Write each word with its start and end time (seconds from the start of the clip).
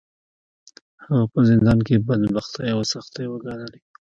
هغه 1.05 1.25
په 1.33 1.39
زندان 1.49 1.79
کې 1.87 2.03
بدبختۍ 2.07 2.67
او 2.75 2.81
سختۍ 2.91 3.25
وګاللې. 3.29 3.79